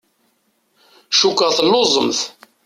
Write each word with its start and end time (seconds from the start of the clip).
Cukkeɣ 1.19 1.51
telluẓemt. 1.57 2.19